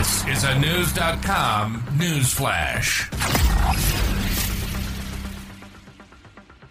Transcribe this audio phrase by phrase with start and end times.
[0.00, 3.10] This is a News.com news flash.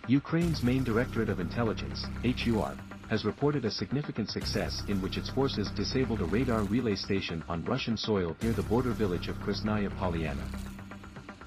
[0.07, 2.75] Ukraine's main Directorate of Intelligence, HUR,
[3.07, 7.63] has reported a significant success in which its forces disabled a radar relay station on
[7.65, 10.47] Russian soil near the border village of Krasnaya Polyana.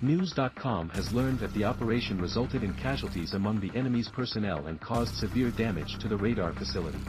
[0.00, 5.16] News.com has learned that the operation resulted in casualties among the enemy's personnel and caused
[5.16, 7.00] severe damage to the radar facility.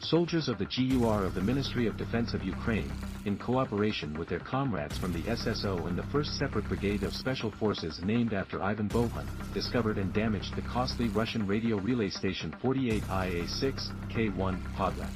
[0.00, 2.90] Soldiers of the GUR of the Ministry of Defense of Ukraine,
[3.24, 7.50] in cooperation with their comrades from the SSO and the 1st Separate Brigade of Special
[7.50, 14.08] Forces named after Ivan Bohun, discovered and damaged the costly Russian radio relay station 48IA6,
[14.08, 15.10] K1, Podlet.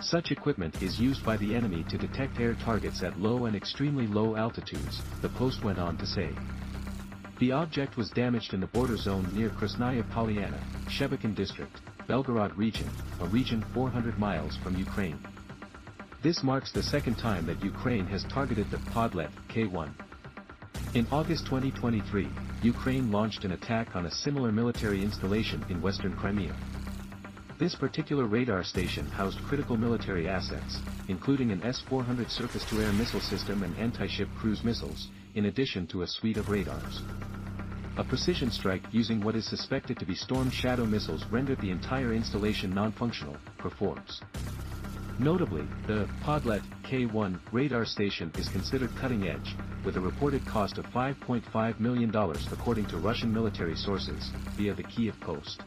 [0.00, 4.06] Such equipment is used by the enemy to detect air targets at low and extremely
[4.06, 6.30] low altitudes, the post went on to say.
[7.40, 12.88] The object was damaged in the border zone near Krasnaya Polyana, Shebekin district, Belgorod region,
[13.20, 15.18] a region 400 miles from Ukraine.
[16.22, 19.90] This marks the second time that Ukraine has targeted the Podlet K1.
[20.94, 22.28] In August 2023,
[22.62, 26.54] Ukraine launched an attack on a similar military installation in western Crimea.
[27.58, 30.78] This particular radar station housed critical military assets,
[31.08, 36.36] including an S-400 surface-to-air missile system and anti-ship cruise missiles, in addition to a suite
[36.36, 37.00] of radars.
[37.98, 42.14] A precision strike using what is suspected to be Storm Shadow missiles rendered the entire
[42.14, 44.22] installation non-functional, performs.
[45.18, 50.86] Notably, the Podlet K1 radar station is considered cutting edge, with a reported cost of
[50.86, 52.10] $5.5 million
[52.50, 55.62] according to Russian military sources, via the Kiev Post.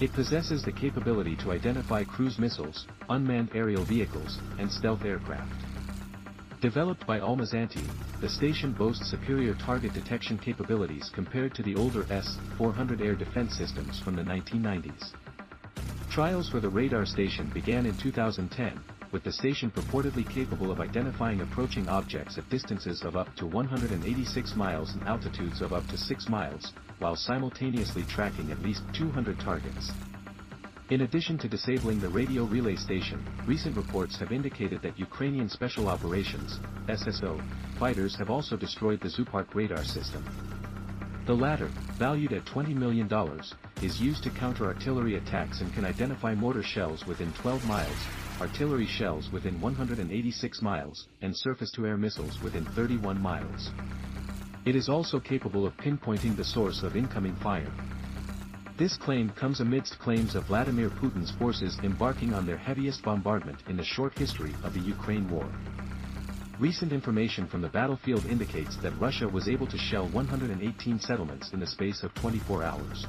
[0.00, 5.73] It possesses the capability to identify cruise missiles, unmanned aerial vehicles, and stealth aircraft.
[6.64, 7.84] Developed by Almaz-Antey,
[8.22, 14.00] the station boasts superior target detection capabilities compared to the older S-400 air defense systems
[14.00, 15.12] from the 1990s.
[16.10, 18.80] Trials for the radar station began in 2010,
[19.12, 24.56] with the station purportedly capable of identifying approaching objects at distances of up to 186
[24.56, 29.92] miles and altitudes of up to 6 miles, while simultaneously tracking at least 200 targets.
[30.90, 35.88] In addition to disabling the radio relay station, recent reports have indicated that Ukrainian Special
[35.88, 37.42] Operations, SSO,
[37.78, 40.22] fighters have also destroyed the Zoopark radar system.
[41.24, 43.08] The latter, valued at $20 million,
[43.80, 47.96] is used to counter artillery attacks and can identify mortar shells within 12 miles,
[48.38, 53.70] artillery shells within 186 miles, and surface-to-air missiles within 31 miles.
[54.66, 57.72] It is also capable of pinpointing the source of incoming fire.
[58.76, 63.76] This claim comes amidst claims of Vladimir Putin's forces embarking on their heaviest bombardment in
[63.76, 65.46] the short history of the Ukraine war.
[66.58, 71.60] Recent information from the battlefield indicates that Russia was able to shell 118 settlements in
[71.60, 73.06] the space of 24 hours.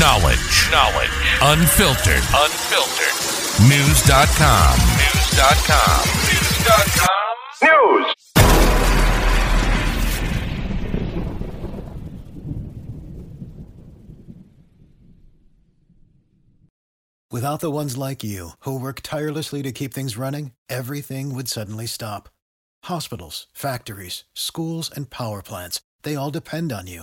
[0.00, 0.70] Knowledge.
[0.72, 1.10] Knowledge.
[1.42, 2.24] Unfiltered.
[2.32, 3.68] Unfiltered.
[3.68, 4.78] News.com.
[4.96, 6.00] News.com.
[6.24, 7.36] News.com.
[7.68, 8.14] News.
[17.30, 21.86] Without the ones like you, who work tirelessly to keep things running, everything would suddenly
[21.86, 22.30] stop.
[22.84, 27.02] Hospitals, factories, schools, and power plants, they all depend on you.